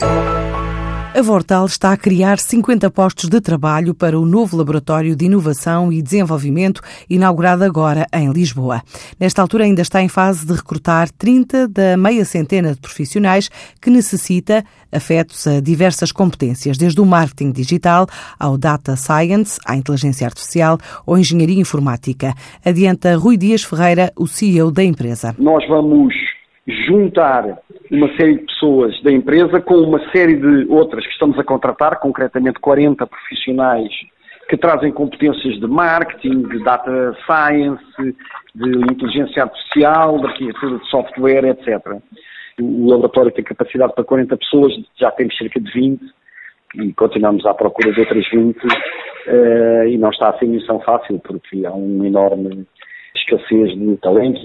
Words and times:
A 0.00 1.20
Vortal 1.20 1.66
está 1.66 1.92
a 1.92 1.96
criar 1.96 2.38
50 2.38 2.88
postos 2.92 3.28
de 3.28 3.40
trabalho 3.40 3.92
para 3.92 4.16
o 4.16 4.24
novo 4.24 4.56
Laboratório 4.56 5.16
de 5.16 5.24
Inovação 5.24 5.92
e 5.92 6.00
Desenvolvimento, 6.00 6.80
inaugurado 7.10 7.64
agora 7.64 8.06
em 8.14 8.30
Lisboa. 8.30 8.82
Nesta 9.18 9.42
altura, 9.42 9.64
ainda 9.64 9.82
está 9.82 10.00
em 10.00 10.08
fase 10.08 10.46
de 10.46 10.52
recrutar 10.52 11.10
30 11.10 11.66
da 11.66 11.96
meia 11.96 12.24
centena 12.24 12.72
de 12.72 12.80
profissionais 12.80 13.48
que 13.82 13.90
necessita, 13.90 14.62
afetos 14.92 15.44
a 15.48 15.60
diversas 15.60 16.12
competências, 16.12 16.78
desde 16.78 17.00
o 17.00 17.04
marketing 17.04 17.50
digital 17.50 18.06
ao 18.38 18.56
data 18.56 18.94
science, 18.94 19.58
à 19.66 19.74
inteligência 19.74 20.24
artificial 20.24 20.78
ou 21.04 21.18
engenharia 21.18 21.60
informática. 21.60 22.32
Adianta 22.64 23.16
Rui 23.16 23.36
Dias 23.36 23.64
Ferreira, 23.64 24.12
o 24.16 24.28
CEO 24.28 24.70
da 24.70 24.84
empresa. 24.84 25.34
Nós 25.36 25.66
vamos 25.66 26.14
juntar 26.86 27.58
uma 27.90 28.08
série 28.16 28.38
de 28.38 28.44
pessoas 28.44 29.00
da 29.02 29.10
empresa 29.10 29.60
com 29.60 29.76
uma 29.76 30.00
série 30.10 30.36
de 30.36 30.66
outras 30.70 31.06
que 31.06 31.12
estamos 31.12 31.38
a 31.38 31.44
contratar, 31.44 31.98
concretamente 32.00 32.60
40 32.60 33.06
profissionais 33.06 33.90
que 34.48 34.56
trazem 34.56 34.90
competências 34.90 35.60
de 35.60 35.66
marketing, 35.66 36.42
de 36.48 36.64
data 36.64 37.16
science, 37.26 38.16
de 38.54 38.70
inteligência 38.90 39.42
artificial, 39.42 40.18
de 40.18 40.26
arquitetura 40.26 40.78
de 40.78 40.88
software, 40.88 41.44
etc. 41.44 41.98
O 42.60 42.88
laboratório 42.88 43.30
tem 43.30 43.44
capacidade 43.44 43.94
para 43.94 44.04
40 44.04 44.36
pessoas, 44.38 44.72
já 44.98 45.10
temos 45.10 45.36
cerca 45.36 45.60
de 45.60 45.70
20 45.70 46.00
e 46.76 46.92
continuamos 46.94 47.44
à 47.46 47.54
procura 47.54 47.92
de 47.92 48.00
outras 48.00 48.26
20 48.30 48.56
uh, 48.56 48.68
eh, 49.26 49.88
e 49.90 49.98
não 49.98 50.10
está 50.10 50.30
a 50.30 50.38
ser 50.38 50.46
missão 50.46 50.80
fácil 50.80 51.18
porque 51.20 51.64
há 51.64 51.72
uma 51.72 52.06
enorme 52.06 52.66
escassez 53.14 53.78
de 53.78 53.96
talentos 53.98 54.42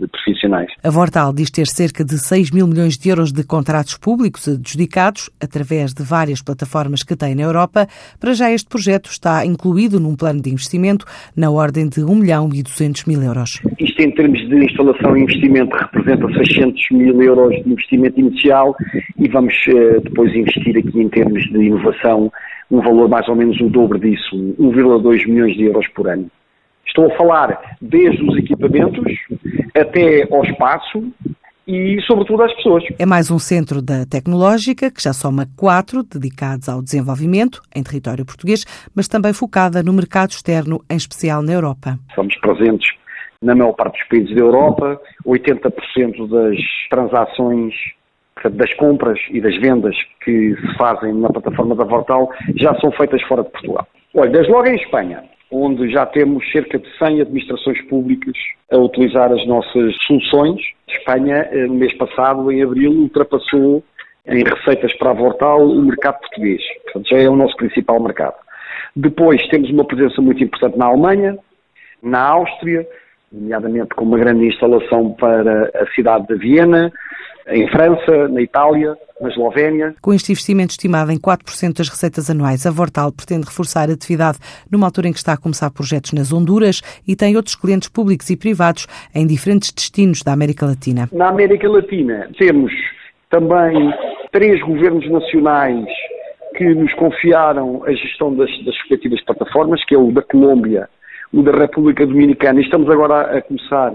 de 0.00 0.08
profissionais. 0.08 0.70
A 0.82 0.90
Vortal 0.90 1.32
diz 1.32 1.50
ter 1.50 1.66
cerca 1.66 2.04
de 2.04 2.18
6 2.18 2.50
mil 2.50 2.66
milhões 2.66 2.96
de 2.96 3.08
euros 3.08 3.32
de 3.32 3.44
contratos 3.44 3.96
públicos 3.96 4.48
adjudicados 4.48 5.30
através 5.40 5.92
de 5.92 6.02
várias 6.02 6.42
plataformas 6.42 7.02
que 7.02 7.14
tem 7.14 7.34
na 7.34 7.42
Europa. 7.42 7.86
Para 8.18 8.32
já 8.32 8.50
este 8.50 8.68
projeto 8.68 9.10
está 9.10 9.44
incluído 9.44 10.00
num 10.00 10.16
plano 10.16 10.40
de 10.40 10.50
investimento 10.50 11.04
na 11.36 11.50
ordem 11.50 11.88
de 11.88 12.02
1 12.02 12.14
milhão 12.14 12.48
e 12.52 12.62
200 12.62 13.04
mil 13.04 13.22
euros. 13.22 13.60
Isto 13.78 14.02
em 14.02 14.10
termos 14.12 14.40
de 14.48 14.64
instalação 14.64 15.16
e 15.16 15.22
investimento 15.22 15.76
representa 15.76 16.26
600 16.32 16.82
mil 16.92 17.22
euros 17.22 17.54
de 17.62 17.70
investimento 17.70 18.18
inicial 18.18 18.74
e 19.18 19.28
vamos 19.28 19.54
eh, 19.68 20.00
depois 20.00 20.34
investir 20.34 20.76
aqui 20.78 21.00
em 21.00 21.08
termos 21.08 21.42
de 21.50 21.58
inovação 21.58 22.32
um 22.70 22.80
valor 22.80 23.08
mais 23.08 23.28
ou 23.28 23.34
menos 23.34 23.60
o 23.60 23.68
dobro 23.68 23.98
disso, 23.98 24.36
1,2 24.58 25.26
milhões 25.26 25.56
de 25.56 25.64
euros 25.64 25.86
por 25.88 26.08
ano. 26.08 26.30
Estou 26.86 27.06
a 27.06 27.16
falar 27.16 27.76
desde 27.80 28.22
os 28.22 28.36
equipamentos 28.36 29.12
até 29.74 30.26
ao 30.30 30.44
espaço 30.44 31.12
e, 31.66 32.00
sobretudo, 32.06 32.42
às 32.42 32.52
pessoas. 32.54 32.84
É 32.98 33.06
mais 33.06 33.30
um 33.30 33.38
centro 33.38 33.80
da 33.80 34.04
tecnológica 34.04 34.90
que 34.90 35.02
já 35.02 35.12
soma 35.12 35.46
quatro 35.56 36.02
dedicados 36.02 36.68
ao 36.68 36.82
desenvolvimento 36.82 37.62
em 37.74 37.82
território 37.82 38.24
português, 38.24 38.64
mas 38.94 39.06
também 39.06 39.32
focada 39.32 39.82
no 39.82 39.92
mercado 39.92 40.30
externo, 40.30 40.80
em 40.90 40.96
especial 40.96 41.42
na 41.42 41.52
Europa. 41.52 41.98
Somos 42.14 42.36
presentes 42.38 42.90
na 43.42 43.54
maior 43.54 43.72
parte 43.72 43.98
dos 43.98 44.08
países 44.08 44.34
da 44.34 44.40
Europa, 44.40 45.00
80% 45.24 46.28
das 46.28 46.58
transações 46.90 47.74
das 48.52 48.72
compras 48.74 49.18
e 49.30 49.40
das 49.40 49.54
vendas 49.58 49.94
que 50.24 50.56
se 50.56 50.78
fazem 50.78 51.12
na 51.14 51.28
plataforma 51.28 51.74
da 51.74 51.84
Vortal 51.84 52.30
já 52.56 52.74
são 52.80 52.90
feitas 52.92 53.22
fora 53.24 53.42
de 53.42 53.50
Portugal. 53.50 53.86
Olha, 54.14 54.30
desde 54.30 54.50
logo 54.50 54.66
em 54.66 54.76
Espanha, 54.76 55.22
onde 55.50 55.90
já 55.90 56.06
temos 56.06 56.50
cerca 56.52 56.78
de 56.78 56.86
100 56.98 57.22
administrações 57.22 57.80
públicas 57.82 58.34
a 58.70 58.76
utilizar 58.76 59.32
as 59.32 59.44
nossas 59.46 59.96
soluções. 60.06 60.60
Espanha, 60.88 61.48
eh, 61.50 61.66
no 61.66 61.74
mês 61.74 61.92
passado, 61.94 62.50
em 62.52 62.62
abril, 62.62 62.92
ultrapassou 62.92 63.82
em 64.26 64.44
receitas 64.44 64.94
para 64.94 65.10
a 65.10 65.14
Vortal 65.14 65.66
o 65.66 65.82
mercado 65.82 66.20
português. 66.20 66.62
Portanto, 66.84 67.08
já 67.08 67.18
é 67.18 67.28
o 67.28 67.36
nosso 67.36 67.56
principal 67.56 68.00
mercado. 68.00 68.36
Depois 68.94 69.46
temos 69.48 69.70
uma 69.70 69.84
presença 69.84 70.20
muito 70.20 70.42
importante 70.42 70.78
na 70.78 70.86
Alemanha, 70.86 71.36
na 72.02 72.20
Áustria, 72.20 72.86
nomeadamente 73.32 73.94
com 73.94 74.04
uma 74.04 74.18
grande 74.18 74.46
instalação 74.46 75.12
para 75.12 75.70
a 75.74 75.86
cidade 75.94 76.26
de 76.26 76.34
Viena, 76.34 76.92
em 77.48 77.68
França, 77.68 78.28
na 78.28 78.42
Itália, 78.42 78.96
na 79.20 79.28
Eslovénia. 79.28 79.94
Com 80.00 80.14
este 80.14 80.32
investimento 80.32 80.72
estimado 80.72 81.12
em 81.12 81.18
4% 81.18 81.76
das 81.76 81.88
receitas 81.88 82.30
anuais, 82.30 82.66
a 82.66 82.70
Vortal 82.70 83.12
pretende 83.12 83.46
reforçar 83.46 83.88
a 83.90 83.92
atividade 83.92 84.38
numa 84.70 84.86
altura 84.86 85.08
em 85.08 85.12
que 85.12 85.18
está 85.18 85.34
a 85.34 85.36
começar 85.36 85.70
projetos 85.70 86.12
nas 86.12 86.32
Honduras 86.32 86.80
e 87.06 87.14
tem 87.14 87.36
outros 87.36 87.54
clientes 87.54 87.88
públicos 87.88 88.30
e 88.30 88.36
privados 88.36 88.86
em 89.14 89.26
diferentes 89.26 89.72
destinos 89.72 90.22
da 90.22 90.32
América 90.32 90.66
Latina. 90.66 91.08
Na 91.12 91.28
América 91.28 91.68
Latina 91.68 92.28
temos 92.38 92.72
também 93.30 93.92
três 94.32 94.60
governos 94.62 95.08
nacionais 95.10 95.86
que 96.56 96.74
nos 96.74 96.92
confiaram 96.94 97.82
a 97.84 97.92
gestão 97.92 98.34
das, 98.34 98.50
das 98.64 98.76
respectivas 98.76 99.22
plataformas, 99.24 99.84
que 99.84 99.94
é 99.94 99.98
o 99.98 100.10
da 100.12 100.22
Colômbia, 100.22 100.88
o 101.32 101.42
da 101.42 101.52
República 101.52 102.06
Dominicana, 102.06 102.60
e 102.60 102.64
estamos 102.64 102.90
agora 102.90 103.38
a 103.38 103.42
começar 103.42 103.94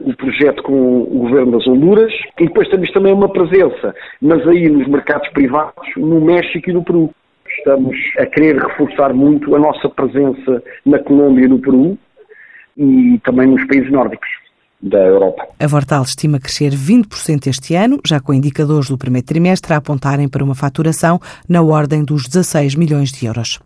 o 0.00 0.16
projeto 0.16 0.62
com 0.62 1.02
o 1.02 1.18
governo 1.20 1.52
das 1.52 1.66
Honduras 1.66 2.12
e 2.38 2.46
depois 2.46 2.68
temos 2.68 2.90
também 2.92 3.12
uma 3.12 3.28
presença, 3.28 3.94
mas 4.20 4.46
aí 4.48 4.68
nos 4.68 4.88
mercados 4.88 5.28
privados, 5.30 5.86
no 5.96 6.20
México 6.20 6.70
e 6.70 6.72
no 6.72 6.84
Peru. 6.84 7.10
Estamos 7.58 7.96
a 8.18 8.26
querer 8.26 8.56
reforçar 8.56 9.12
muito 9.12 9.54
a 9.54 9.58
nossa 9.58 9.88
presença 9.88 10.62
na 10.86 10.98
Colômbia 11.00 11.44
e 11.44 11.48
no 11.48 11.58
Peru 11.58 11.98
e 12.76 13.20
também 13.24 13.48
nos 13.48 13.66
países 13.66 13.90
nórdicos 13.90 14.28
da 14.82 14.98
Europa. 14.98 15.46
A 15.58 15.66
Vortal 15.66 16.02
estima 16.02 16.40
crescer 16.40 16.70
20% 16.70 17.46
este 17.48 17.74
ano, 17.74 18.00
já 18.06 18.18
com 18.18 18.32
indicadores 18.32 18.88
do 18.88 18.96
primeiro 18.96 19.26
trimestre 19.26 19.74
a 19.74 19.76
apontarem 19.76 20.28
para 20.28 20.42
uma 20.42 20.54
faturação 20.54 21.20
na 21.48 21.60
ordem 21.60 22.02
dos 22.02 22.26
16 22.26 22.74
milhões 22.76 23.12
de 23.12 23.26
euros. 23.26 23.58